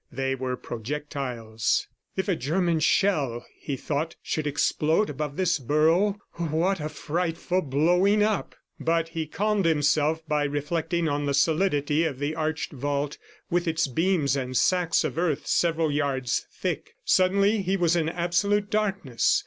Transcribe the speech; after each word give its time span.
They 0.11 0.33
were 0.33 0.57
projectiles. 0.57 1.87
"If 2.17 2.27
a 2.27 2.35
German 2.35 2.79
shell," 2.79 3.45
he 3.59 3.77
thought, 3.77 4.15
"should 4.23 4.47
explode 4.47 5.11
above 5.11 5.37
this 5.37 5.59
burrow... 5.59 6.17
what 6.37 6.79
a 6.79 6.89
frightful 6.89 7.61
blowing 7.61 8.23
up!"... 8.23 8.55
But 8.79 9.09
he 9.09 9.27
calmed 9.27 9.65
himself 9.65 10.27
by 10.27 10.45
reflecting 10.45 11.07
on 11.07 11.27
the 11.27 11.35
solidity 11.35 12.03
of 12.05 12.17
the 12.17 12.33
arched 12.33 12.71
vault 12.73 13.19
with 13.51 13.67
its 13.67 13.85
beams 13.87 14.35
and 14.35 14.57
sacks 14.57 15.03
of 15.03 15.19
earth 15.19 15.45
several 15.45 15.91
yards 15.91 16.47
thick. 16.51 16.95
Suddenly 17.05 17.61
he 17.61 17.77
was 17.77 17.95
in 17.95 18.09
absolute 18.09 18.71
darkness. 18.71 19.39